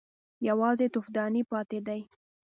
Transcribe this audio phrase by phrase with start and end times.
[0.47, 2.01] _يوازې تفدانۍ پاتې دي.